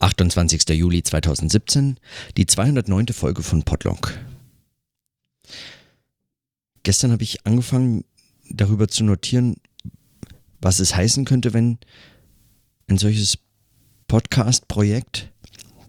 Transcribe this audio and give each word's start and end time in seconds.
28. 0.00 0.68
Juli 0.70 1.02
2017, 1.02 1.98
die 2.36 2.46
209. 2.46 3.08
Folge 3.08 3.42
von 3.42 3.64
Podlog. 3.64 4.16
Gestern 6.84 7.12
habe 7.12 7.24
ich 7.24 7.44
angefangen, 7.46 8.04
darüber 8.48 8.88
zu 8.88 9.04
notieren, 9.04 9.56
was 10.60 10.78
es 10.78 10.94
heißen 10.94 11.24
könnte, 11.24 11.52
wenn 11.52 11.78
ein 12.88 12.98
solches 12.98 13.38
Podcast-Projekt, 14.06 15.30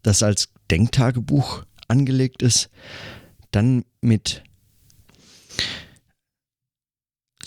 das 0.04 0.24
als 0.24 0.50
Denktagebuch 0.72 1.64
angelegt 1.88 2.42
ist, 2.42 2.70
dann 3.52 3.86
mit 4.02 4.44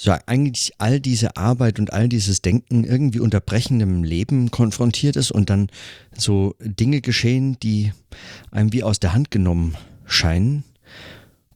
so 0.02 0.12
eigentlich 0.26 0.72
all 0.78 0.98
diese 0.98 1.36
Arbeit 1.36 1.78
und 1.78 1.92
all 1.92 2.08
dieses 2.08 2.42
Denken 2.42 2.82
irgendwie 2.82 3.20
unterbrechendem 3.20 4.02
Leben 4.02 4.50
konfrontiert 4.50 5.14
ist 5.14 5.30
und 5.30 5.48
dann 5.48 5.68
so 6.12 6.56
Dinge 6.58 7.00
geschehen, 7.00 7.56
die 7.62 7.92
einem 8.50 8.72
wie 8.72 8.82
aus 8.82 8.98
der 8.98 9.12
Hand 9.12 9.30
genommen 9.30 9.76
scheinen, 10.04 10.64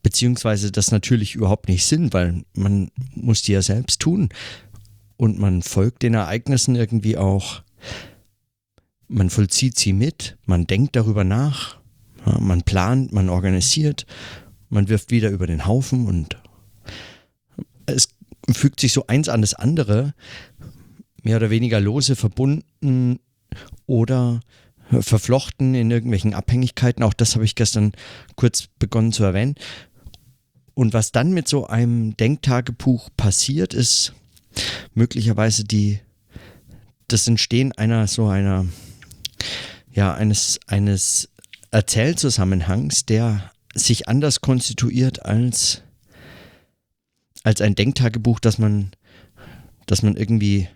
beziehungsweise 0.05 0.71
das 0.71 0.93
natürlich 0.93 1.35
überhaupt 1.35 1.69
nicht 1.69 1.87
sind, 1.87 2.15
weil 2.15 2.45
man 2.55 2.93
muss 3.17 3.43
die 3.43 3.51
ja 3.51 3.63
selbst 3.63 4.01
tun 4.01 4.29
und 5.17 5.41
man 5.41 5.63
folgt 5.63 6.05
den 6.05 6.15
Ereignissen 6.15 6.77
irgendwie 6.77 7.17
auch, 7.17 7.65
man 9.09 9.29
vollzieht 9.29 9.77
sie 9.77 9.93
mit, 9.93 10.39
man 10.47 10.69
denkt 10.69 10.95
darüber 10.95 11.25
nach, 11.25 11.79
man 12.39 12.63
plant, 12.63 13.11
man 13.11 13.29
organisiert, 13.29 14.07
man 14.69 14.89
wirft 14.89 15.11
wieder 15.11 15.31
über 15.31 15.49
den 15.49 15.67
Haufen 15.67 16.07
und 16.07 16.37
es 17.87 18.16
fügt 18.53 18.81
sich 18.81 18.93
so 18.93 19.07
eins 19.07 19.29
an 19.29 19.41
das 19.41 19.55
andere, 19.55 20.15
mehr 21.23 21.37
oder 21.37 21.51
weniger 21.51 21.81
lose 21.81 22.17
verbunden 22.17 23.19
oder 23.87 24.41
verflochten 25.01 25.75
in 25.75 25.91
irgendwelchen 25.91 26.35
Abhängigkeiten. 26.35 27.03
Auch 27.03 27.15
das 27.15 27.35
habe 27.35 27.45
ich 27.45 27.55
gestern 27.55 27.93
kurz 28.37 28.69
begonnen 28.79 29.13
zu 29.13 29.25
erwähnen. 29.25 29.57
Und 30.75 30.93
was 30.93 31.11
dann 31.11 31.33
mit 31.33 31.49
so 31.49 31.67
einem 31.67 32.17
Denktagebuch 32.17 33.09
passiert, 33.17 33.75
ist 33.75 34.13
möglicherweise 34.95 35.65
die, 35.65 36.01
das 37.09 37.27
Entstehen 37.27 37.73
einer 37.73 38.07
so 38.07 38.29
einer, 38.29 38.67
ja, 39.93 40.15
eines, 40.15 40.61
eines 40.67 41.31
Erzählzusammenhangs, 41.71 43.07
der 43.07 43.51
sich 43.75 44.09
anders 44.09 44.41
konstituiert 44.41 45.25
als 45.25 45.83
als 47.47 47.61
ein 47.61 47.77
Denktagebuch, 47.77 48.41
das 48.41 48.59
man, 48.59 48.91
das 49.87 50.03
man 50.03 50.17
irgendwie 50.17 50.69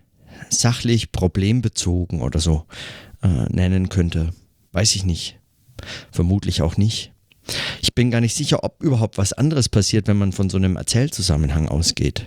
sachlich 0.50 1.10
problembezogen 1.10 2.22
oder 2.22 2.38
so 2.38 2.64
äh, 3.22 3.46
nennen 3.52 3.88
könnte. 3.88 4.32
Weiß 4.70 4.94
ich 4.94 5.04
nicht. 5.04 5.40
Vermutlich 6.12 6.62
auch 6.62 6.76
nicht. 6.76 7.12
Ich 7.82 7.92
bin 7.92 8.12
gar 8.12 8.20
nicht 8.20 8.36
sicher, 8.36 8.62
ob 8.62 8.80
überhaupt 8.84 9.18
was 9.18 9.32
anderes 9.32 9.68
passiert, 9.68 10.06
wenn 10.06 10.16
man 10.16 10.30
von 10.30 10.48
so 10.48 10.58
einem 10.58 10.76
Erzählzusammenhang 10.76 11.68
ausgeht. 11.68 12.26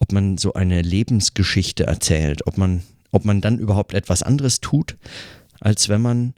Ob 0.00 0.12
man 0.12 0.38
so 0.38 0.54
eine 0.54 0.80
Lebensgeschichte 0.80 1.84
erzählt, 1.84 2.46
ob 2.46 2.56
man, 2.56 2.82
ob 3.10 3.26
man 3.26 3.42
dann 3.42 3.58
überhaupt 3.58 3.92
etwas 3.92 4.22
anderes 4.22 4.62
tut, 4.62 4.96
als 5.60 5.90
wenn 5.90 6.00
man 6.00 6.32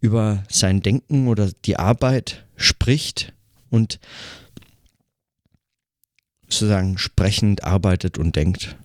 über 0.00 0.44
sein 0.50 0.82
Denken 0.82 1.28
oder 1.28 1.50
die 1.64 1.78
Arbeit 1.78 2.44
spricht 2.56 3.32
und 3.70 3.98
sozusagen 6.48 6.98
sprechend 6.98 7.64
arbeitet 7.64 8.18
und 8.18 8.36
denkt. 8.36 8.76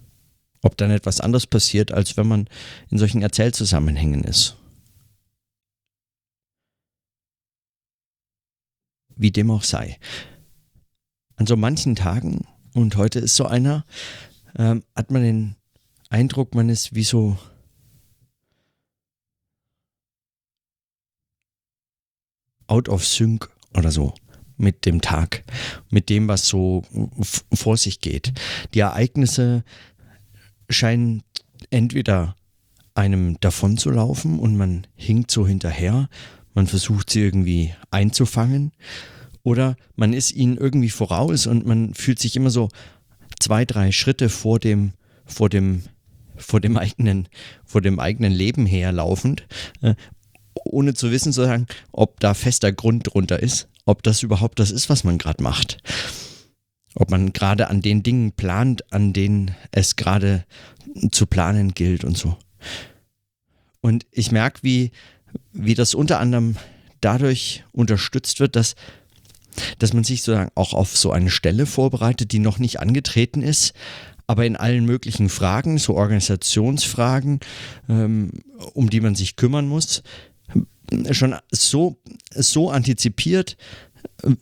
Ob 0.62 0.78
dann 0.78 0.92
etwas 0.92 1.22
anderes 1.22 1.48
passiert, 1.48 1.92
als 1.92 2.16
wenn 2.18 2.28
man 2.28 2.48
in 2.90 2.98
solchen 2.98 3.22
Erzählzusammenhängen 3.22 4.24
ist. 4.24 4.58
Wie 9.16 9.32
dem 9.32 9.52
auch 9.52 9.64
sei. 9.64 10.00
An 11.36 11.48
so 11.48 11.56
manchen 11.56 11.96
Tagen, 11.96 12.48
und 12.74 12.96
heute 12.96 13.20
ist 13.20 13.36
so 13.36 13.46
einer, 13.46 13.86
ähm, 14.58 14.84
hat 14.96 15.12
man 15.12 15.24
den 15.24 15.56
Eindruck, 16.10 16.56
man 16.56 16.70
ist 16.70 16.96
wie 16.96 17.04
so 17.04 17.38
out 22.68 22.90
of 22.90 23.06
sync 23.06 23.50
oder 23.74 23.92
so 23.92 24.14
mit 24.64 24.86
dem 24.86 25.02
Tag, 25.02 25.44
mit 25.90 26.10
dem, 26.10 26.28
was 26.28 26.48
so 26.48 26.84
vor 27.54 27.78
sich 27.78 28.00
geht. 28.00 28.34
Die 28.74 28.80
Ereignisse 28.80 29.64
scheinen 30.70 31.24
entweder 31.70 32.36
einem 32.96 33.40
davonzulaufen 33.40 34.40
und 34.40 34.56
man 34.56 34.88
hinkt 34.96 35.32
so 35.32 35.48
hinterher, 35.48 36.10
man 36.54 36.68
versucht 36.68 37.10
sie 37.10 37.22
irgendwie 37.22 37.74
einzufangen 37.92 38.72
oder 39.44 39.76
man 39.96 40.14
ist 40.14 40.32
ihnen 40.32 40.58
irgendwie 40.58 40.90
voraus 40.90 41.48
und 41.48 41.66
man 41.66 41.94
fühlt 41.94 42.20
sich 42.20 42.36
immer 42.36 42.50
so 42.50 42.70
zwei, 43.40 43.66
drei 43.66 43.92
Schritte 43.92 44.30
vor 44.30 44.60
dem, 44.60 44.94
vor 45.26 45.50
dem, 45.50 45.84
vor 46.36 46.62
dem 46.62 46.78
eigenen, 46.78 47.28
vor 47.66 47.82
dem 47.82 48.00
eigenen 48.00 48.32
Leben 48.32 48.66
herlaufend, 48.66 49.46
äh, 49.82 49.96
ohne 50.56 50.94
zu 50.94 51.12
wissen, 51.12 51.32
sozusagen, 51.32 51.68
ob 51.92 52.20
da 52.20 52.34
fester 52.34 52.72
Grund 52.72 53.14
drunter 53.14 53.42
ist 53.42 53.68
ob 53.86 54.04
das 54.04 54.24
überhaupt 54.24 54.60
das 54.60 54.72
ist, 54.72 54.90
was 54.90 55.04
man 55.04 55.18
gerade 55.18 55.44
macht. 55.44 55.78
Ob 56.96 57.10
man 57.10 57.34
gerade 57.34 57.70
an 57.70 57.82
den 57.82 58.04
Dingen 58.04 58.32
plant, 58.32 58.92
an 58.94 59.14
denen 59.14 59.56
es 59.72 59.96
gerade 59.96 60.46
zu 61.12 61.26
planen 61.26 61.74
gilt 61.74 62.04
und 62.04 62.18
so. 62.18 62.38
Und 63.82 64.06
ich 64.12 64.32
merke, 64.32 64.60
wie, 64.62 64.92
wie 65.52 65.74
das 65.74 65.96
unter 65.96 66.20
anderem 66.20 66.56
dadurch 67.02 67.64
unterstützt 67.72 68.40
wird, 68.40 68.56
dass, 68.56 68.76
dass 69.80 69.94
man 69.94 70.04
sich 70.04 70.22
sozusagen 70.22 70.52
auch 70.56 70.74
auf 70.74 70.96
so 70.96 71.12
eine 71.12 71.32
Stelle 71.32 71.66
vorbereitet, 71.66 72.32
die 72.32 72.40
noch 72.40 72.60
nicht 72.60 72.80
angetreten 72.80 73.42
ist, 73.42 73.74
aber 74.26 74.46
in 74.46 74.56
allen 74.56 74.86
möglichen 74.86 75.28
Fragen, 75.28 75.80
so 75.80 75.96
Organisationsfragen, 75.96 77.42
ähm, 77.90 78.32
um 78.74 78.90
die 78.90 79.02
man 79.02 79.16
sich 79.16 79.36
kümmern 79.36 79.68
muss, 79.68 80.04
schon 81.12 81.36
so, 81.52 81.98
so 82.32 82.70
antizipiert 82.70 83.58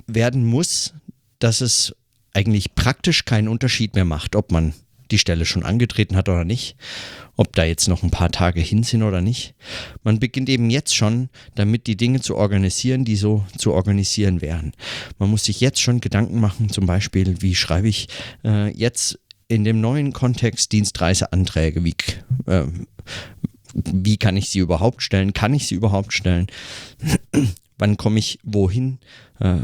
werden 0.07 0.45
muss, 0.45 0.93
dass 1.39 1.61
es 1.61 1.95
eigentlich 2.33 2.75
praktisch 2.75 3.25
keinen 3.25 3.47
Unterschied 3.47 3.95
mehr 3.95 4.05
macht, 4.05 4.35
ob 4.35 4.51
man 4.51 4.73
die 5.11 5.17
Stelle 5.17 5.45
schon 5.45 5.63
angetreten 5.63 6.15
hat 6.15 6.29
oder 6.29 6.45
nicht, 6.45 6.77
ob 7.35 7.53
da 7.53 7.65
jetzt 7.65 7.87
noch 7.87 8.03
ein 8.03 8.11
paar 8.11 8.31
Tage 8.31 8.61
hin 8.61 8.83
sind 8.83 9.03
oder 9.03 9.21
nicht. 9.21 9.53
Man 10.03 10.19
beginnt 10.19 10.49
eben 10.49 10.69
jetzt 10.69 10.95
schon 10.95 11.29
damit, 11.55 11.87
die 11.87 11.97
Dinge 11.97 12.21
zu 12.21 12.35
organisieren, 12.37 13.03
die 13.03 13.17
so 13.17 13.45
zu 13.57 13.73
organisieren 13.73 14.41
wären. 14.41 14.73
Man 15.19 15.29
muss 15.29 15.43
sich 15.45 15.59
jetzt 15.59 15.81
schon 15.81 15.99
Gedanken 15.99 16.39
machen, 16.39 16.69
zum 16.69 16.85
Beispiel, 16.85 17.41
wie 17.41 17.55
schreibe 17.55 17.89
ich 17.89 18.07
äh, 18.45 18.69
jetzt 18.71 19.19
in 19.47 19.65
dem 19.65 19.81
neuen 19.81 20.13
Kontext 20.13 20.71
Dienstreiseanträge, 20.71 21.83
wie, 21.83 21.95
äh, 22.45 22.63
wie 23.73 24.17
kann 24.17 24.37
ich 24.37 24.49
sie 24.49 24.59
überhaupt 24.59 25.01
stellen? 25.01 25.33
Kann 25.33 25.53
ich 25.53 25.67
sie 25.67 25.75
überhaupt 25.75 26.13
stellen? 26.13 26.47
Wann 27.77 27.97
komme 27.97 28.19
ich 28.19 28.39
wohin? 28.43 28.99
Äh, 29.39 29.59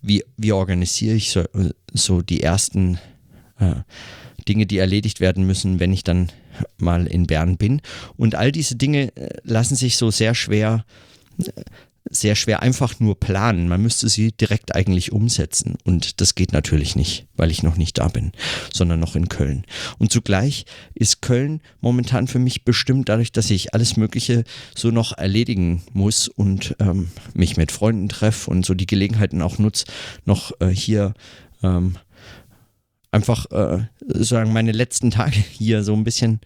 wie, 0.00 0.24
wie 0.36 0.52
organisiere 0.52 1.16
ich 1.16 1.30
so, 1.30 1.44
so 1.92 2.22
die 2.22 2.42
ersten 2.42 2.98
äh, 3.58 3.74
Dinge, 4.46 4.66
die 4.66 4.78
erledigt 4.78 5.20
werden 5.20 5.46
müssen, 5.46 5.80
wenn 5.80 5.92
ich 5.92 6.04
dann 6.04 6.30
mal 6.76 7.06
in 7.06 7.26
Bern 7.26 7.56
bin? 7.56 7.82
Und 8.16 8.34
all 8.34 8.52
diese 8.52 8.76
Dinge 8.76 9.16
äh, 9.16 9.36
lassen 9.42 9.74
sich 9.74 9.96
so 9.96 10.10
sehr 10.10 10.34
schwer 10.34 10.84
sehr 12.10 12.34
schwer 12.34 12.62
einfach 12.62 13.00
nur 13.00 13.18
planen. 13.18 13.68
Man 13.68 13.82
müsste 13.82 14.08
sie 14.08 14.32
direkt 14.32 14.74
eigentlich 14.74 15.12
umsetzen. 15.12 15.76
Und 15.84 16.20
das 16.20 16.34
geht 16.34 16.52
natürlich 16.52 16.96
nicht, 16.96 17.26
weil 17.36 17.50
ich 17.50 17.62
noch 17.62 17.76
nicht 17.76 17.98
da 17.98 18.08
bin, 18.08 18.32
sondern 18.72 19.00
noch 19.00 19.16
in 19.16 19.28
Köln. 19.28 19.64
Und 19.98 20.12
zugleich 20.12 20.64
ist 20.94 21.22
Köln 21.22 21.60
momentan 21.80 22.26
für 22.28 22.38
mich 22.38 22.64
bestimmt 22.64 23.08
dadurch, 23.08 23.32
dass 23.32 23.50
ich 23.50 23.74
alles 23.74 23.96
Mögliche 23.96 24.44
so 24.74 24.90
noch 24.90 25.16
erledigen 25.16 25.82
muss 25.92 26.28
und 26.28 26.76
ähm, 26.80 27.08
mich 27.34 27.56
mit 27.56 27.72
Freunden 27.72 28.08
treffe 28.08 28.50
und 28.50 28.64
so 28.64 28.74
die 28.74 28.86
Gelegenheiten 28.86 29.42
auch 29.42 29.58
nutze, 29.58 29.84
noch 30.24 30.52
äh, 30.60 30.68
hier 30.68 31.14
ähm, 31.62 31.96
einfach 33.10 33.50
äh, 33.50 33.86
sagen 34.06 34.52
meine 34.52 34.72
letzten 34.72 35.10
Tage 35.10 35.38
hier 35.52 35.82
so 35.82 35.94
ein 35.94 36.04
bisschen 36.04 36.40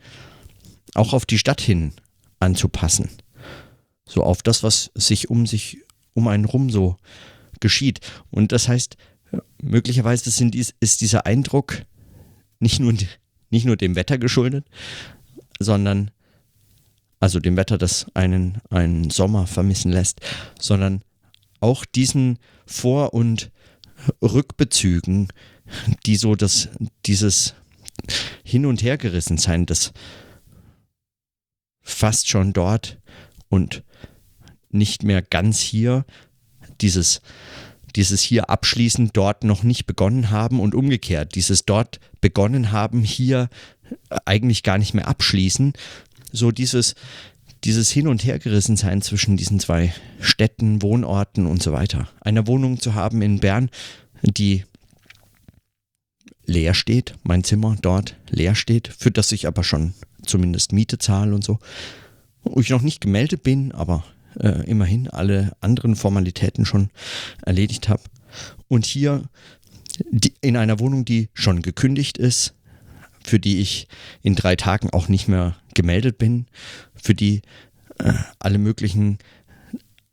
auch 0.94 1.12
auf 1.12 1.26
die 1.26 1.38
Stadt 1.38 1.61
hin 1.61 1.93
anzupassen 2.38 3.08
so 4.12 4.23
auf 4.23 4.43
das, 4.43 4.62
was 4.62 4.91
sich 4.94 5.31
um 5.31 5.47
sich, 5.47 5.79
um 6.12 6.29
einen 6.29 6.44
rum 6.44 6.69
so 6.69 6.97
geschieht. 7.61 8.00
Und 8.31 8.53
das 8.53 8.69
heißt, 8.69 8.97
möglicherweise 9.62 10.31
sind 10.31 10.55
ist 10.55 11.00
dieser 11.00 11.25
Eindruck 11.25 11.87
nicht 12.61 12.79
nur, 12.79 12.93
nicht 13.50 13.64
nur 13.64 13.76
dem 13.76 13.97
Wetter 13.97 14.19
geschuldet, 14.19 14.67
sondern 15.59 16.11
also 17.20 17.38
dem 17.41 17.56
Wetter, 17.56 17.79
das 17.79 18.06
einen, 18.14 18.61
einen 18.69 19.11
Sommer 19.11 19.47
vermissen 19.47 19.93
lässt, 19.93 20.20
sondern 20.61 21.03
auch 21.61 21.85
diesen 21.85 22.38
Vor- 22.67 23.15
und 23.15 23.50
Rückbezügen, 24.20 25.29
die 26.05 26.17
so 26.17 26.35
das, 26.35 26.69
dieses 27.06 27.55
Hin- 28.43 28.67
und 28.67 28.82
Hergerissensein, 28.82 29.67
das, 29.67 29.93
fast 31.82 32.29
schon 32.29 32.53
dort 32.53 32.99
und 33.49 33.85
nicht 34.72 35.02
mehr 35.02 35.22
ganz 35.22 35.60
hier, 35.60 36.04
dieses, 36.80 37.20
dieses 37.96 38.22
hier 38.22 38.50
abschließen, 38.50 39.10
dort 39.12 39.44
noch 39.44 39.62
nicht 39.62 39.86
begonnen 39.86 40.30
haben 40.30 40.60
und 40.60 40.74
umgekehrt, 40.74 41.34
dieses 41.34 41.64
dort 41.64 42.00
begonnen 42.20 42.72
haben, 42.72 43.02
hier 43.02 43.48
eigentlich 44.24 44.62
gar 44.62 44.78
nicht 44.78 44.94
mehr 44.94 45.08
abschließen. 45.08 45.74
So 46.32 46.50
dieses, 46.50 46.94
dieses 47.64 47.90
Hin- 47.90 48.08
und 48.08 48.24
Hergerissensein 48.24 49.02
zwischen 49.02 49.36
diesen 49.36 49.60
zwei 49.60 49.94
Städten, 50.20 50.82
Wohnorten 50.82 51.46
und 51.46 51.62
so 51.62 51.72
weiter. 51.72 52.08
Eine 52.20 52.46
Wohnung 52.46 52.80
zu 52.80 52.94
haben 52.94 53.22
in 53.22 53.40
Bern, 53.40 53.70
die 54.22 54.64
leer 56.44 56.74
steht, 56.74 57.14
mein 57.22 57.44
Zimmer 57.44 57.76
dort 57.80 58.16
leer 58.28 58.54
steht, 58.54 58.88
für 58.88 59.10
das 59.10 59.32
ich 59.32 59.46
aber 59.46 59.62
schon 59.62 59.94
zumindest 60.24 60.72
Miete 60.72 60.98
zahle 60.98 61.34
und 61.34 61.44
so. 61.44 61.58
Wo 62.42 62.60
ich 62.60 62.70
noch 62.70 62.82
nicht 62.82 63.00
gemeldet 63.00 63.42
bin, 63.42 63.72
aber 63.72 64.04
äh, 64.38 64.64
immerhin 64.67 65.08
alle 65.08 65.52
anderen 65.61 65.96
Formalitäten 65.96 66.64
schon 66.64 66.90
erledigt 67.44 67.88
habe. 67.88 68.02
Und 68.69 68.87
hier 68.87 69.25
die, 70.11 70.34
in 70.40 70.56
einer 70.56 70.79
Wohnung, 70.81 71.05
die 71.05 71.29
schon 71.34 71.62
gekündigt 71.62 72.19
ist, 72.19 72.55
für 73.25 73.38
die 73.38 73.61
ich 73.61 73.88
in 74.23 74.34
drei 74.34 74.56
Tagen 74.56 74.90
auch 74.90 75.08
nicht 75.08 75.29
mehr 75.29 75.56
gemeldet 75.75 76.19
bin, 76.19 76.46
für 76.94 77.14
die 77.14 77.43
äh, 77.99 78.12
alle 78.38 78.58
möglichen 78.58 79.19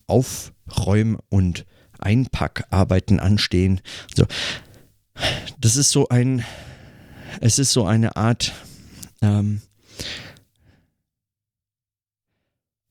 Aufräum- 0.08 1.20
und 1.30 1.66
Einpackarbeiten 2.00 3.20
anstehen. 3.20 3.82
So. 4.16 4.26
Das 5.60 5.76
ist 5.76 5.92
so 5.92 6.08
ein, 6.10 6.46
es 7.42 7.60
ist 7.60 7.74
so 7.74 7.86
eine 7.86 8.16
Art, 8.16 8.54
ähm, 9.22 9.62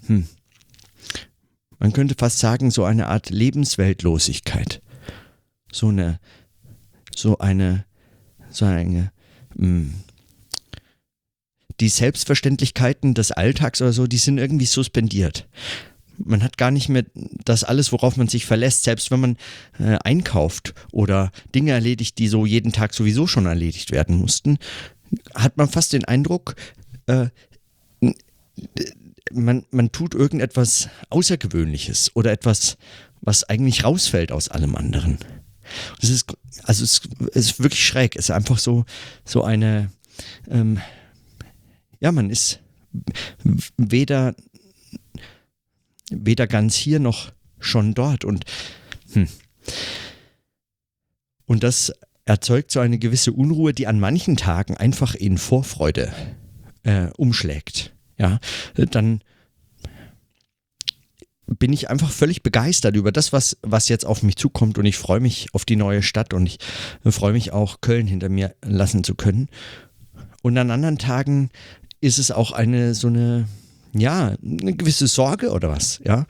hm, 0.07 0.29
man 1.79 1.93
könnte 1.93 2.15
fast 2.17 2.39
sagen, 2.39 2.71
so 2.71 2.85
eine 2.85 3.09
Art 3.09 3.31
Lebensweltlosigkeit. 3.31 4.83
So 5.73 5.89
eine, 5.89 6.19
so 7.15 7.39
eine, 7.39 7.85
so 8.51 8.65
eine, 8.65 9.13
mh, 9.55 9.67
hm, 9.67 9.95
die 11.81 11.89
Selbstverständlichkeiten 11.89 13.15
des 13.15 13.31
Alltags 13.31 13.81
oder 13.81 13.93
so, 13.93 14.07
die 14.07 14.19
sind 14.19 14.39
irgendwie 14.39 14.67
suspendiert. 14.67 15.47
Man 16.17 16.43
hat 16.43 16.59
gar 16.59 16.73
nicht 16.73 16.89
mehr 16.89 17.05
das 17.45 17.63
alles, 17.63 17.93
worauf 17.93 18.17
man 18.17 18.27
sich 18.27 18.45
verlässt, 18.45 18.83
selbst 18.83 19.13
wenn 19.13 19.21
man 19.21 19.37
äh, 19.79 19.97
einkauft 20.03 20.75
oder 20.91 21.31
Dinge 21.55 21.71
erledigt, 21.71 22.19
die 22.19 22.27
so 22.27 22.45
jeden 22.45 22.73
Tag 22.73 22.93
sowieso 22.93 23.29
schon 23.29 23.47
erledigt 23.47 23.93
werden 23.93 24.17
mussten, 24.17 24.59
hat 25.35 25.57
man 25.57 25.69
fast 25.69 25.93
den 25.93 26.05
Eindruck, 26.05 26.57
äh, 27.07 27.29
man, 29.33 29.65
man 29.71 29.93
tut 29.93 30.15
irgendetwas 30.15 30.89
Außergewöhnliches 31.11 32.15
oder 32.15 32.33
etwas, 32.33 32.77
was 33.21 33.45
eigentlich 33.45 33.85
rausfällt 33.85 34.33
aus 34.33 34.49
allem 34.49 34.77
anderen. 34.77 35.19
Es 36.01 36.11
ist, 36.11 36.33
also 36.65 36.85
es, 36.85 37.03
es, 37.35 37.51
ist 37.51 37.63
wirklich 37.63 37.87
schräg. 37.87 38.17
Es 38.17 38.27
ist 38.27 38.31
einfach 38.31 38.59
so, 38.59 38.85
so 39.25 39.45
eine, 39.45 39.91
ähm, 40.49 40.81
ja, 42.01 42.13
man 42.13 42.31
ist 42.31 42.61
weder, 43.77 44.35
weder 46.11 46.47
ganz 46.47 46.75
hier 46.75 47.01
noch 47.01 47.33
schon 47.59 47.95
dort 47.95 48.25
und, 48.25 48.45
hm. 49.13 49.29
und 51.45 51.63
das 51.63 51.93
erzeugt 52.25 52.71
so 52.71 52.81
eine 52.81 52.99
gewisse 52.99 53.33
Unruhe, 53.33 53.73
die 53.73 53.87
an 53.87 53.99
manchen 53.99 54.37
Tagen 54.37 54.77
einfach 54.77 55.15
in 55.15 55.39
Vorfreude 55.39 56.13
äh, 56.85 57.09
umschlägt 57.17 57.93
ja, 58.19 58.39
dann 58.75 59.21
bin 61.47 61.73
ich 61.73 61.89
einfach 61.89 62.11
völlig 62.11 62.43
begeistert 62.43 62.95
über 62.95 63.11
das, 63.11 63.33
was, 63.33 63.57
was 63.63 63.89
jetzt 63.89 64.05
auf 64.05 64.23
mich 64.23 64.37
zukommt 64.37 64.77
und 64.77 64.85
ich 64.85 64.99
freue 64.99 65.21
mich 65.21 65.49
auf 65.55 65.65
die 65.65 65.77
neue 65.77 66.03
Stadt 66.03 66.35
und 66.35 66.47
ich 66.47 66.59
freue 67.05 67.33
mich 67.33 67.53
auch, 67.53 67.81
Köln 67.81 68.07
hinter 68.07 68.29
mir 68.29 68.55
lassen 68.63 69.03
zu 69.03 69.15
können. 69.15 69.49
Und 70.43 70.59
an 70.59 70.71
anderen 70.71 70.99
Tagen 70.99 71.51
ist 72.01 72.19
es 72.19 72.31
auch 72.31 72.53
eine 72.53 72.95
so 72.95 73.09
eine, 73.09 73.49
ja, 73.93 74.35
eine 74.43 74.75
gewisse 74.75 75.07
Sorge 75.07 75.51
oder 75.51 75.71
was, 75.71 76.01
ja, 76.05 76.27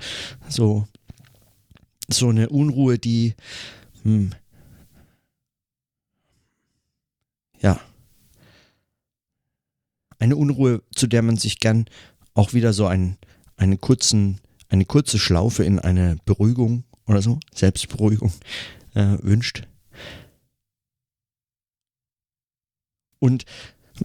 so, 0.48 0.86
so 2.08 2.28
eine 2.28 2.48
Unruhe, 2.48 2.98
die, 2.98 3.34
hm, 4.04 4.30
ja, 7.60 7.80
eine 10.18 10.36
Unruhe, 10.36 10.82
zu 10.94 11.06
der 11.06 11.22
man 11.22 11.36
sich 11.36 11.60
gern 11.60 11.86
auch 12.34 12.52
wieder 12.52 12.72
so 12.72 12.86
einen, 12.86 13.18
einen 13.56 13.80
kurzen, 13.80 14.40
eine 14.68 14.84
kurze 14.84 15.18
Schlaufe 15.18 15.64
in 15.64 15.78
eine 15.78 16.16
Beruhigung 16.24 16.84
oder 17.06 17.22
so, 17.22 17.38
Selbstberuhigung 17.54 18.32
äh, 18.94 19.16
wünscht. 19.22 19.66
Und 23.18 23.44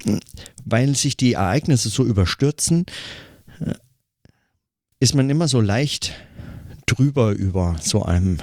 hm, 0.04 0.20
weil 0.66 0.96
sich 0.96 1.18
die 1.18 1.34
Ereignisse 1.34 1.90
so 1.90 2.04
überstürzen, 2.06 2.86
äh, 3.60 3.74
ist 5.00 5.16
man 5.16 5.30
immer 5.30 5.48
so 5.48 5.62
leicht 5.62 6.14
drüber 6.86 7.32
über 7.32 7.76
so 7.82 8.04
einem, 8.04 8.38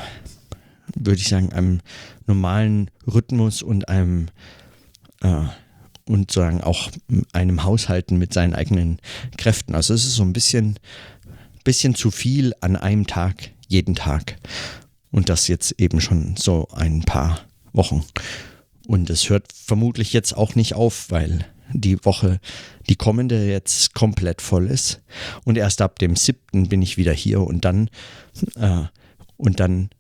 würde 0.95 1.21
ich 1.21 1.29
sagen, 1.29 1.53
einem 1.53 1.81
normalen 2.27 2.91
Rhythmus 3.07 3.63
und 3.63 3.89
einem 3.89 4.27
äh, 5.23 5.45
und 6.11 6.33
sagen 6.33 6.61
auch 6.61 6.91
einem 7.33 7.63
Haushalten 7.63 8.19
mit 8.19 8.35
seinen 8.35 8.55
eigenen 8.55 8.99
Kräften. 9.39 9.77
Also 9.77 9.95
es 9.95 10.05
ist 10.05 10.17
so 10.17 10.25
ein 10.25 10.33
bisschen, 10.33 10.79
bisschen 11.63 11.95
zu 11.95 12.11
viel 12.11 12.53
an 12.61 12.75
einem 12.75 13.07
Tag, 13.07 13.53
jeden 13.69 13.95
Tag. 13.95 14.37
Und 15.13 15.29
das 15.29 15.47
jetzt 15.47 15.73
eben 15.79 16.01
schon 16.01 16.35
so 16.37 16.69
ein 16.73 17.03
paar 17.03 17.41
Wochen. 17.73 18.05
Und 18.89 19.09
es 19.09 19.31
hört 19.31 19.53
vermutlich 19.53 20.13
jetzt 20.13 20.37
auch 20.37 20.57
nicht 20.57 20.75
auf, 20.75 21.11
weil 21.11 21.47
die 21.73 22.05
Woche, 22.05 22.41
die 22.89 22.97
kommende 22.97 23.49
jetzt 23.49 23.95
komplett 23.95 24.43
voll 24.43 24.67
ist. 24.67 25.01
Und 25.45 25.57
erst 25.57 25.81
ab 25.81 26.01
dem 26.01 26.17
7. 26.17 26.69
bin 26.69 26.83
ich 26.83 26.97
wieder 26.97 27.13
hier 27.13 27.41
und 27.43 27.65
dann, 27.65 27.89
äh, 28.57 28.83
und 29.37 29.61
dann 29.61 29.91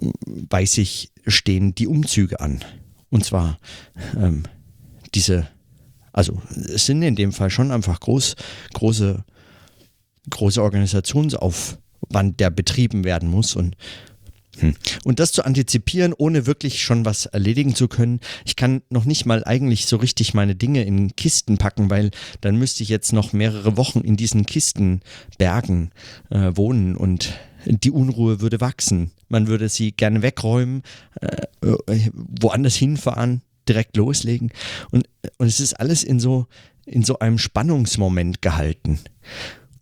weiß 0.00 0.78
ich, 0.78 1.10
stehen 1.26 1.74
die 1.74 1.88
Umzüge 1.88 2.38
an. 2.38 2.64
Und 3.10 3.24
zwar 3.24 3.58
ähm, 4.16 4.44
diese 5.14 5.48
also 6.16 6.40
es 6.52 6.86
sind 6.86 7.02
in 7.02 7.14
dem 7.14 7.30
Fall 7.30 7.50
schon 7.50 7.70
einfach 7.70 8.00
groß, 8.00 8.34
große, 8.72 9.22
große 10.30 10.62
Organisationsaufwand, 10.62 12.40
der 12.40 12.50
betrieben 12.50 13.04
werden 13.04 13.30
muss 13.30 13.54
und 13.54 13.76
hm. 14.58 14.74
und 15.04 15.20
das 15.20 15.32
zu 15.32 15.44
antizipieren, 15.44 16.14
ohne 16.16 16.46
wirklich 16.46 16.82
schon 16.82 17.04
was 17.04 17.26
erledigen 17.26 17.74
zu 17.74 17.88
können. 17.88 18.20
Ich 18.46 18.56
kann 18.56 18.80
noch 18.88 19.04
nicht 19.04 19.26
mal 19.26 19.44
eigentlich 19.44 19.84
so 19.84 19.98
richtig 19.98 20.32
meine 20.32 20.54
Dinge 20.54 20.82
in 20.82 21.14
Kisten 21.14 21.58
packen, 21.58 21.90
weil 21.90 22.10
dann 22.40 22.56
müsste 22.56 22.82
ich 22.82 22.88
jetzt 22.88 23.12
noch 23.12 23.34
mehrere 23.34 23.76
Wochen 23.76 24.00
in 24.00 24.16
diesen 24.16 24.46
Kistenbergen 24.46 25.90
äh, 26.30 26.52
wohnen 26.54 26.96
und 26.96 27.34
die 27.66 27.90
Unruhe 27.90 28.40
würde 28.40 28.62
wachsen. 28.62 29.10
Man 29.28 29.46
würde 29.46 29.68
sie 29.68 29.92
gerne 29.92 30.22
wegräumen, 30.22 30.82
äh, 31.20 31.42
äh 31.62 32.10
woanders 32.14 32.76
hinfahren, 32.76 33.42
direkt 33.68 33.96
loslegen. 33.96 34.50
Und, 34.90 35.08
und 35.38 35.46
es 35.46 35.60
ist 35.60 35.74
alles 35.74 36.04
in 36.04 36.20
so, 36.20 36.46
in 36.84 37.02
so 37.02 37.18
einem 37.18 37.38
Spannungsmoment 37.38 38.42
gehalten. 38.42 39.00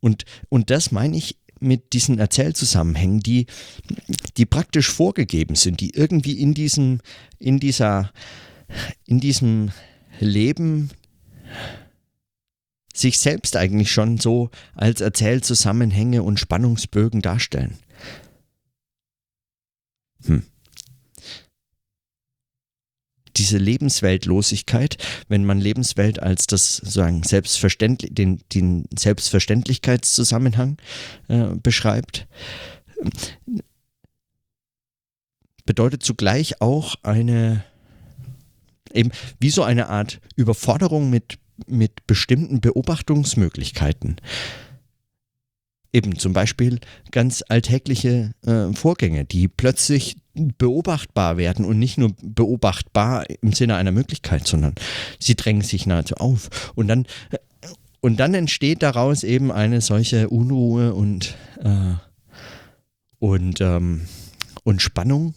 Und, 0.00 0.24
und 0.48 0.70
das 0.70 0.92
meine 0.92 1.16
ich 1.16 1.36
mit 1.60 1.92
diesen 1.92 2.18
Erzählzusammenhängen, 2.18 3.20
die, 3.20 3.46
die 4.36 4.46
praktisch 4.46 4.90
vorgegeben 4.90 5.54
sind, 5.54 5.80
die 5.80 5.90
irgendwie 5.90 6.40
in 6.40 6.54
diesem, 6.54 7.00
in 7.38 7.58
dieser, 7.58 8.12
in 9.06 9.20
diesem 9.20 9.70
Leben 10.20 10.90
sich 12.92 13.18
selbst 13.18 13.56
eigentlich 13.56 13.90
schon 13.90 14.18
so 14.18 14.50
als 14.74 15.00
Erzählzusammenhänge 15.00 16.22
und 16.22 16.38
Spannungsbögen 16.38 17.22
darstellen. 17.22 17.78
Hm 20.26 20.44
diese 23.36 23.58
Lebensweltlosigkeit, 23.58 24.96
wenn 25.28 25.44
man 25.44 25.60
Lebenswelt 25.60 26.22
als 26.22 26.46
das 26.46 26.76
sagen 26.76 27.22
selbstverständlich 27.22 28.14
den, 28.14 28.40
den 28.52 28.86
Selbstverständlichkeitszusammenhang 28.96 30.78
äh, 31.28 31.46
beschreibt, 31.62 32.26
bedeutet 35.64 36.02
zugleich 36.02 36.60
auch 36.60 36.96
eine 37.02 37.64
eben 38.92 39.10
wie 39.40 39.50
so 39.50 39.62
eine 39.62 39.88
Art 39.88 40.20
Überforderung 40.36 41.10
mit 41.10 41.38
mit 41.66 42.06
bestimmten 42.06 42.60
Beobachtungsmöglichkeiten. 42.60 44.16
Eben 45.92 46.18
zum 46.18 46.32
Beispiel 46.32 46.80
ganz 47.12 47.44
alltägliche 47.48 48.34
äh, 48.44 48.72
Vorgänge, 48.72 49.24
die 49.24 49.46
plötzlich 49.46 50.16
beobachtbar 50.34 51.36
werden 51.36 51.64
und 51.64 51.78
nicht 51.78 51.98
nur 51.98 52.12
beobachtbar 52.22 53.24
im 53.40 53.52
Sinne 53.52 53.76
einer 53.76 53.92
Möglichkeit, 53.92 54.46
sondern 54.46 54.74
sie 55.18 55.36
drängen 55.36 55.62
sich 55.62 55.86
nahezu 55.86 56.16
auf. 56.16 56.72
Und 56.74 56.88
dann, 56.88 57.06
und 58.00 58.18
dann 58.18 58.34
entsteht 58.34 58.82
daraus 58.82 59.22
eben 59.22 59.52
eine 59.52 59.80
solche 59.80 60.28
Unruhe 60.28 60.94
und, 60.94 61.36
äh, 61.62 61.94
und, 63.18 63.60
ähm, 63.60 64.02
und 64.64 64.82
Spannung. 64.82 65.34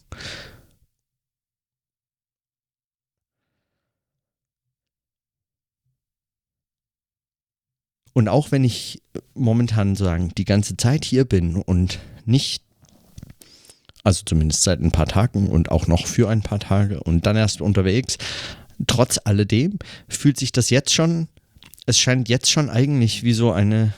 Und 8.18 8.30
auch 8.30 8.52
wenn 8.52 8.64
ich 8.64 9.04
momentan 9.36 9.96
sagen, 9.96 10.32
die 10.36 10.46
ganze 10.46 10.76
Zeit 10.76 11.06
hier 11.06 11.24
bin 11.24 11.56
und 11.56 12.00
nicht, 12.26 12.64
also 14.08 14.24
zumindest 14.24 14.64
seit 14.64 14.80
ein 14.80 14.92
paar 14.92 15.06
Tagen 15.06 15.50
und 15.50 15.70
auch 15.70 15.88
noch 15.88 16.08
für 16.08 16.30
ein 16.30 16.42
paar 16.42 16.62
Tage 16.62 17.04
und 17.04 17.26
dann 17.26 17.36
erst 17.36 17.60
unterwegs, 17.60 18.18
trotz 18.88 19.20
alledem 19.26 19.80
fühlt 20.08 20.38
sich 20.38 20.54
das 20.54 20.70
jetzt 20.70 20.94
schon, 20.94 21.28
es 21.86 22.00
scheint 22.00 22.30
jetzt 22.30 22.50
schon 22.50 22.70
eigentlich 22.70 23.24
wie 23.24 23.34
so 23.34 23.52
eine, 23.52 23.94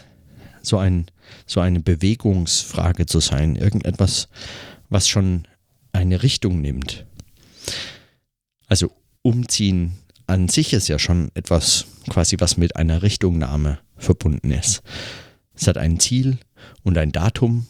so 0.63 0.79
ein, 0.79 1.05
so 1.45 1.59
eine 1.59 1.79
Bewegungsfrage 1.79 3.05
zu 3.05 3.19
sein. 3.19 3.55
Irgendetwas, 3.55 4.29
was 4.89 5.07
schon 5.07 5.47
eine 5.91 6.23
Richtung 6.23 6.59
nimmt. 6.59 7.05
Also 8.67 8.91
umziehen 9.21 9.99
an 10.25 10.47
sich 10.47 10.73
ist 10.73 10.87
ja 10.87 10.97
schon 10.97 11.29
etwas 11.35 11.85
quasi, 12.09 12.37
was 12.39 12.57
mit 12.57 12.75
einer 12.75 13.03
Richtungnahme 13.03 13.77
verbunden 13.95 14.49
ist. 14.49 14.81
Es 15.53 15.67
hat 15.67 15.77
ein 15.77 15.99
Ziel 15.99 16.39
und 16.81 16.97
ein 16.97 17.11
Datum, 17.11 17.67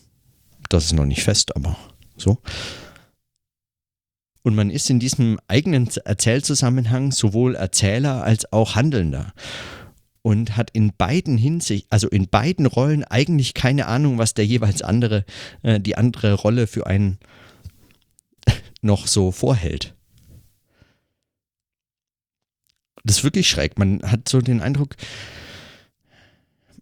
das 0.69 0.85
ist 0.85 0.93
noch 0.93 1.05
nicht 1.05 1.23
fest, 1.23 1.53
aber 1.57 1.75
so. 2.19 2.39
Und 4.43 4.55
man 4.55 4.69
ist 4.69 4.89
in 4.89 4.99
diesem 4.99 5.39
eigenen 5.47 5.89
Erzählzusammenhang 6.05 7.11
sowohl 7.11 7.55
Erzähler 7.55 8.23
als 8.23 8.51
auch 8.51 8.75
Handelnder 8.75 9.33
und 10.21 10.57
hat 10.57 10.69
in 10.71 10.93
beiden 10.97 11.37
Hinsicht, 11.37 11.87
also 11.89 12.07
in 12.07 12.27
beiden 12.29 12.65
Rollen 12.65 13.03
eigentlich 13.03 13.53
keine 13.53 13.87
Ahnung, 13.87 14.17
was 14.17 14.33
der 14.33 14.45
jeweils 14.45 14.81
andere, 14.81 15.25
äh, 15.63 15.79
die 15.79 15.97
andere 15.97 16.33
Rolle 16.33 16.67
für 16.67 16.87
einen 16.87 17.19
noch 18.81 19.07
so 19.07 19.31
vorhält. 19.31 19.95
Das 23.03 23.17
ist 23.17 23.23
wirklich 23.23 23.49
schräg. 23.49 23.79
Man 23.79 24.01
hat 24.03 24.27
so 24.27 24.41
den 24.41 24.61
Eindruck, 24.61 24.95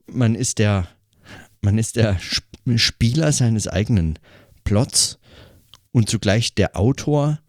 man 0.08 0.36
ist 0.36 0.58
der, 0.60 0.88
man 1.62 1.78
ist 1.78 1.96
der 1.96 2.18
Spieler 2.76 3.32
seines 3.32 3.68
eigenen 3.68 4.20
Plots 4.68 5.18
und 5.94 6.10
zugleich 6.10 6.54
der 6.54 6.76
Autor 6.76 7.40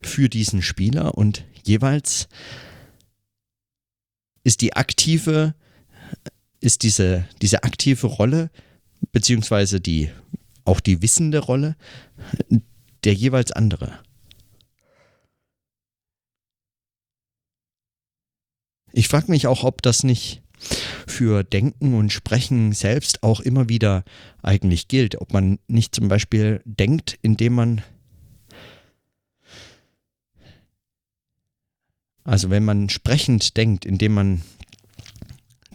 für 0.00 0.28
diesen 0.28 0.62
Spieler 0.62 1.18
und 1.18 1.44
jeweils 1.64 2.28
ist 4.44 4.60
die 4.60 4.74
aktive, 4.74 5.56
ist 6.60 6.84
diese, 6.84 7.28
diese 7.42 7.64
aktive 7.64 8.06
Rolle, 8.06 8.52
beziehungsweise 9.10 9.80
die, 9.80 10.08
auch 10.64 10.78
die 10.78 11.02
wissende 11.02 11.40
Rolle, 11.40 11.74
der 13.02 13.14
jeweils 13.14 13.50
andere. 13.50 13.98
Ich 18.92 19.08
frage 19.08 19.32
mich 19.32 19.48
auch, 19.48 19.64
ob 19.64 19.82
das 19.82 20.04
nicht 20.04 20.44
für 21.18 21.42
Denken 21.42 21.94
und 21.94 22.12
Sprechen 22.12 22.72
selbst 22.72 23.24
auch 23.24 23.40
immer 23.40 23.68
wieder 23.68 24.04
eigentlich 24.40 24.86
gilt. 24.86 25.20
Ob 25.20 25.32
man 25.32 25.58
nicht 25.66 25.92
zum 25.92 26.06
Beispiel 26.06 26.62
denkt, 26.64 27.18
indem 27.22 27.54
man 27.54 27.82
Also 32.22 32.50
wenn 32.50 32.64
man 32.64 32.88
sprechend 32.88 33.56
denkt, 33.56 33.84
indem 33.84 34.14
man 34.14 34.42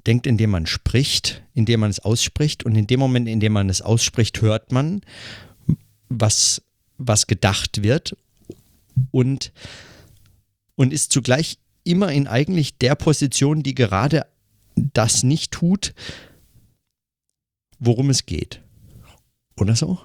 denkt, 0.07 0.27
indem 0.27 0.51
man 0.51 0.65
spricht, 0.65 1.43
indem 1.53 1.81
man 1.81 1.89
es 1.89 1.99
ausspricht 1.99 2.63
und 2.63 2.75
in 2.75 2.87
dem 2.87 3.01
Moment, 3.01 3.27
in 3.27 3.41
dem 3.41 3.51
man 3.51 3.69
es 3.69 3.81
ausspricht, 3.81 4.41
hört 4.41 4.71
man, 4.71 5.01
was, 6.07 6.61
was 6.97 7.27
gedacht 7.27 7.83
wird 7.83 8.15
und, 9.11 9.51
und 10.75 10.93
ist 10.93 11.11
zugleich 11.11 11.57
immer 11.83 12.13
in 12.13 12.27
eigentlich 12.27 12.77
der 12.77 12.95
Position, 12.95 13.63
die 13.63 13.75
gerade 13.75 14.27
das 14.75 15.23
nicht 15.23 15.51
tut, 15.51 15.93
worum 17.79 18.09
es 18.09 18.25
geht. 18.25 18.61
Oder 19.57 19.75
so? 19.75 19.99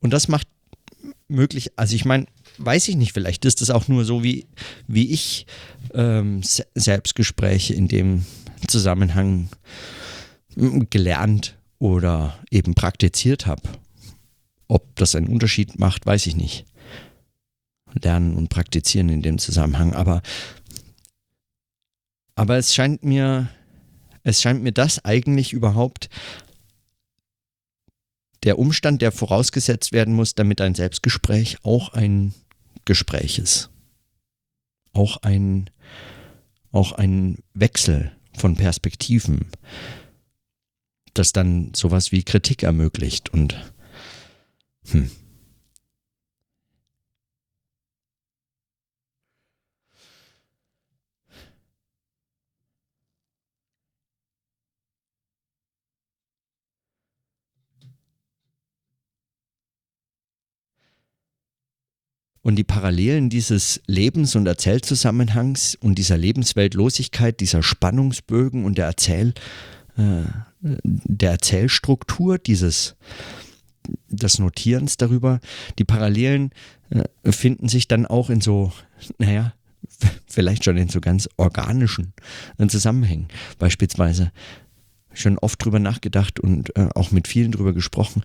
Und 0.00 0.12
das 0.12 0.28
macht 0.28 0.46
möglich, 1.28 1.72
also 1.76 1.94
ich 1.96 2.04
meine, 2.04 2.26
weiß 2.58 2.88
ich 2.88 2.96
nicht, 2.96 3.12
vielleicht 3.12 3.44
ist 3.44 3.60
das 3.60 3.70
auch 3.70 3.88
nur 3.88 4.04
so, 4.04 4.22
wie, 4.22 4.46
wie 4.86 5.10
ich 5.10 5.46
ähm, 5.94 6.42
Selbstgespräche 6.42 7.74
in 7.74 7.88
dem 7.88 8.24
Zusammenhang 8.68 9.48
gelernt 10.90 11.58
oder 11.78 12.38
eben 12.50 12.74
praktiziert 12.74 13.46
habe. 13.46 13.62
Ob 14.68 14.96
das 14.96 15.14
einen 15.14 15.28
Unterschied 15.28 15.78
macht, 15.78 16.06
weiß 16.06 16.26
ich 16.26 16.36
nicht. 16.36 16.64
Lernen 18.02 18.36
und 18.36 18.48
praktizieren 18.48 19.08
in 19.08 19.22
dem 19.22 19.38
Zusammenhang. 19.38 19.94
Aber 19.94 20.22
aber 22.36 22.58
es 22.58 22.74
scheint 22.74 23.02
mir, 23.02 23.48
es 24.22 24.40
scheint 24.40 24.62
mir 24.62 24.72
das 24.72 25.04
eigentlich 25.04 25.52
überhaupt 25.52 26.08
der 28.44 28.58
Umstand, 28.60 29.02
der 29.02 29.10
vorausgesetzt 29.10 29.90
werden 29.90 30.14
muss, 30.14 30.36
damit 30.36 30.60
ein 30.60 30.76
Selbstgespräch 30.76 31.58
auch 31.64 31.92
ein 31.94 32.32
Gespräch 32.84 33.38
ist. 33.40 33.70
Auch 34.92 35.16
ein, 35.22 35.70
auch 36.70 36.92
ein 36.92 37.38
Wechsel 37.54 38.12
von 38.36 38.54
Perspektiven, 38.54 39.46
das 41.14 41.32
dann 41.32 41.72
sowas 41.74 42.12
wie 42.12 42.22
Kritik 42.22 42.62
ermöglicht 42.62 43.30
und 43.30 43.56
hm. 44.90 45.10
Und 62.46 62.54
die 62.54 62.62
Parallelen 62.62 63.28
dieses 63.28 63.80
Lebens- 63.88 64.36
und 64.36 64.46
Erzählzusammenhangs 64.46 65.74
und 65.74 65.96
dieser 65.96 66.16
Lebensweltlosigkeit, 66.16 67.40
dieser 67.40 67.64
Spannungsbögen 67.64 68.64
und 68.64 68.78
der 68.78 68.86
Erzähl, 68.86 69.34
äh, 69.96 70.22
der 70.60 71.32
Erzählstruktur, 71.32 72.38
dieses 72.38 72.94
des 74.08 74.38
Notierens 74.38 74.96
darüber, 74.96 75.40
die 75.80 75.84
Parallelen 75.84 76.52
äh, 76.90 77.32
finden 77.32 77.68
sich 77.68 77.88
dann 77.88 78.06
auch 78.06 78.30
in 78.30 78.40
so, 78.40 78.72
naja, 79.18 79.52
vielleicht 80.28 80.62
schon 80.62 80.76
in 80.76 80.88
so 80.88 81.00
ganz 81.00 81.28
organischen 81.38 82.12
äh, 82.58 82.68
Zusammenhängen. 82.68 83.26
Beispielsweise 83.58 84.30
schon 85.12 85.36
oft 85.38 85.64
drüber 85.64 85.80
nachgedacht 85.80 86.38
und 86.38 86.76
äh, 86.76 86.90
auch 86.94 87.10
mit 87.10 87.26
vielen 87.26 87.50
drüber 87.50 87.72
gesprochen. 87.72 88.22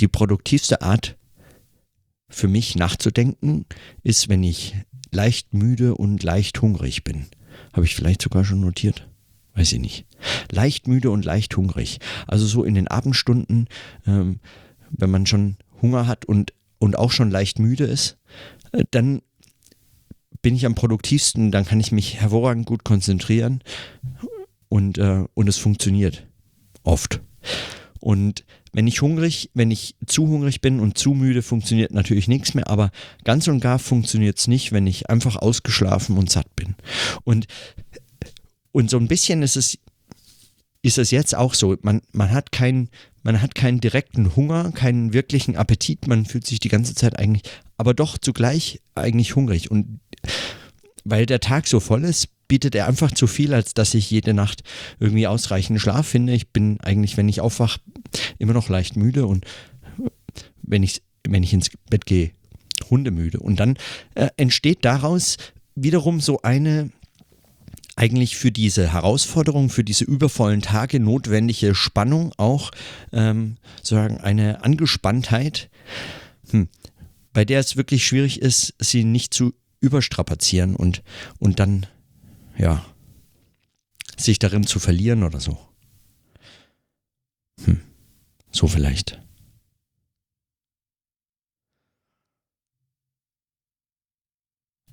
Die 0.00 0.08
produktivste 0.08 0.82
Art, 0.82 1.16
für 2.28 2.48
mich 2.48 2.76
nachzudenken 2.76 3.66
ist, 4.02 4.28
wenn 4.28 4.42
ich 4.42 4.76
leicht 5.10 5.54
müde 5.54 5.94
und 5.94 6.22
leicht 6.22 6.60
hungrig 6.60 7.04
bin. 7.04 7.26
Habe 7.72 7.86
ich 7.86 7.94
vielleicht 7.94 8.22
sogar 8.22 8.44
schon 8.44 8.60
notiert? 8.60 9.08
Weiß 9.54 9.72
ich 9.72 9.80
nicht. 9.80 10.06
Leicht 10.50 10.86
müde 10.86 11.10
und 11.10 11.24
leicht 11.24 11.56
hungrig. 11.56 11.98
Also 12.26 12.46
so 12.46 12.64
in 12.64 12.74
den 12.74 12.88
Abendstunden, 12.88 13.68
ähm, 14.06 14.40
wenn 14.90 15.10
man 15.10 15.26
schon 15.26 15.56
Hunger 15.82 16.06
hat 16.06 16.24
und, 16.26 16.52
und 16.78 16.98
auch 16.98 17.10
schon 17.10 17.30
leicht 17.30 17.58
müde 17.58 17.84
ist, 17.84 18.18
äh, 18.72 18.84
dann 18.90 19.22
bin 20.42 20.54
ich 20.54 20.66
am 20.66 20.74
produktivsten, 20.74 21.50
dann 21.50 21.64
kann 21.64 21.80
ich 21.80 21.90
mich 21.90 22.20
hervorragend 22.20 22.66
gut 22.66 22.84
konzentrieren 22.84 23.62
und, 24.68 24.98
äh, 24.98 25.24
und 25.34 25.48
es 25.48 25.56
funktioniert. 25.56 26.26
Oft. 26.84 27.20
Und 28.00 28.44
wenn 28.72 28.86
ich 28.86 29.02
hungrig, 29.02 29.50
wenn 29.54 29.70
ich 29.70 29.96
zu 30.06 30.26
hungrig 30.26 30.60
bin 30.60 30.80
und 30.80 30.98
zu 30.98 31.10
müde, 31.10 31.42
funktioniert 31.42 31.92
natürlich 31.92 32.28
nichts 32.28 32.54
mehr, 32.54 32.68
aber 32.68 32.90
ganz 33.24 33.48
und 33.48 33.60
gar 33.60 33.78
funktioniert 33.78 34.38
es 34.38 34.48
nicht, 34.48 34.72
wenn 34.72 34.86
ich 34.86 35.10
einfach 35.10 35.36
ausgeschlafen 35.36 36.16
und 36.18 36.30
satt 36.30 36.54
bin. 36.56 36.74
Und, 37.24 37.46
und 38.72 38.90
so 38.90 38.98
ein 38.98 39.08
bisschen 39.08 39.42
ist 39.42 39.56
es, 39.56 39.78
ist 40.82 40.98
es 40.98 41.10
jetzt 41.10 41.34
auch 41.34 41.54
so. 41.54 41.76
Man, 41.82 42.02
man, 42.12 42.30
hat 42.30 42.52
kein, 42.52 42.88
man 43.22 43.40
hat 43.42 43.54
keinen 43.54 43.80
direkten 43.80 44.36
Hunger, 44.36 44.72
keinen 44.72 45.12
wirklichen 45.12 45.56
Appetit, 45.56 46.06
man 46.06 46.26
fühlt 46.26 46.46
sich 46.46 46.60
die 46.60 46.68
ganze 46.68 46.94
Zeit 46.94 47.18
eigentlich, 47.18 47.42
aber 47.76 47.94
doch 47.94 48.18
zugleich 48.18 48.80
eigentlich 48.94 49.36
hungrig. 49.36 49.70
Und 49.70 50.00
weil 51.04 51.26
der 51.26 51.40
Tag 51.40 51.66
so 51.66 51.80
voll 51.80 52.04
ist, 52.04 52.28
bietet 52.48 52.74
er 52.74 52.86
einfach 52.86 53.12
zu 53.12 53.26
viel, 53.26 53.54
als 53.54 53.74
dass 53.74 53.94
ich 53.94 54.10
jede 54.10 54.34
Nacht 54.34 54.62
irgendwie 54.98 55.26
ausreichend 55.26 55.80
Schlaf 55.80 56.08
finde. 56.08 56.32
Ich 56.32 56.48
bin 56.48 56.80
eigentlich, 56.80 57.16
wenn 57.16 57.28
ich 57.28 57.40
aufwache, 57.40 57.80
immer 58.38 58.54
noch 58.54 58.68
leicht 58.68 58.96
müde 58.96 59.26
und 59.26 59.44
wenn 60.62 60.82
ich, 60.82 61.02
wenn 61.26 61.42
ich 61.42 61.52
ins 61.52 61.70
Bett 61.90 62.06
gehe, 62.06 62.32
hundemüde. 62.90 63.40
Und 63.40 63.60
dann 63.60 63.76
äh, 64.14 64.28
entsteht 64.36 64.84
daraus 64.84 65.36
wiederum 65.74 66.20
so 66.20 66.42
eine, 66.42 66.90
eigentlich 67.96 68.36
für 68.36 68.52
diese 68.52 68.92
Herausforderung, 68.92 69.70
für 69.70 69.84
diese 69.84 70.04
übervollen 70.04 70.62
Tage 70.62 71.00
notwendige 71.00 71.74
Spannung 71.74 72.32
auch 72.36 72.70
ähm, 73.12 73.56
sozusagen 73.76 74.18
eine 74.18 74.62
Angespanntheit, 74.64 75.68
hm, 76.50 76.68
bei 77.32 77.44
der 77.44 77.60
es 77.60 77.76
wirklich 77.76 78.06
schwierig 78.06 78.40
ist, 78.40 78.74
sie 78.78 79.04
nicht 79.04 79.34
zu 79.34 79.52
überstrapazieren 79.80 80.76
und, 80.76 81.02
und 81.38 81.60
dann, 81.60 81.86
ja, 82.58 82.84
sich 84.16 84.38
darin 84.38 84.66
zu 84.66 84.78
verlieren 84.80 85.22
oder 85.22 85.40
so. 85.40 85.58
Hm, 87.64 87.80
so 88.50 88.66
vielleicht. 88.66 89.20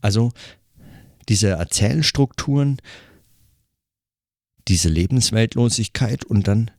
Also 0.01 0.31
diese 1.27 1.49
Erzählstrukturen, 1.49 2.77
diese 4.67 4.89
Lebensweltlosigkeit 4.89 6.23
und 6.25 6.47
dann, 6.47 6.69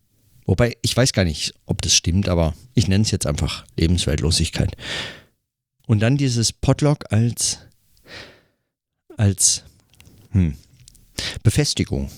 wobei 0.44 0.76
ich 0.82 0.96
weiß 0.96 1.12
gar 1.12 1.24
nicht, 1.24 1.54
ob 1.66 1.82
das 1.82 1.94
stimmt, 1.94 2.28
aber 2.28 2.54
ich 2.74 2.86
nenne 2.86 3.02
es 3.02 3.10
jetzt 3.10 3.26
einfach 3.26 3.66
Lebensweltlosigkeit. 3.76 4.76
Und 5.86 6.00
dann 6.00 6.16
dieses 6.16 6.52
Potlock 6.52 7.12
als, 7.12 7.58
als 9.16 9.64
hm, 10.30 10.56
Befestigung 11.46 12.10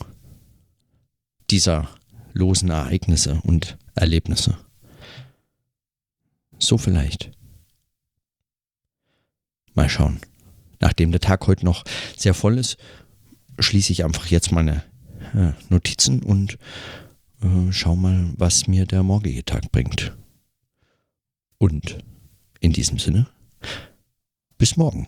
dieser 1.50 1.86
losen 2.32 2.70
Ereignisse 2.70 3.42
und 3.44 3.76
Erlebnisse. 3.94 4.56
So 6.58 6.78
vielleicht. 6.78 7.30
Mal 9.74 9.90
schauen. 9.90 10.18
Nachdem 10.80 11.10
der 11.10 11.20
Tag 11.20 11.46
heute 11.46 11.66
noch 11.66 11.84
sehr 12.16 12.32
voll 12.32 12.56
ist, 12.56 12.78
schließe 13.58 13.92
ich 13.92 14.02
einfach 14.02 14.28
jetzt 14.28 14.50
meine 14.50 14.82
äh, 15.34 15.52
Notizen 15.68 16.22
und 16.22 16.54
äh, 17.42 17.70
schau 17.70 17.96
mal, 17.96 18.32
was 18.38 18.66
mir 18.66 18.86
der 18.86 19.02
morgige 19.02 19.44
Tag 19.44 19.70
bringt. 19.70 20.16
Und 21.58 21.98
in 22.60 22.72
diesem 22.72 22.98
Sinne, 22.98 23.26
bis 24.56 24.78
morgen. 24.78 25.06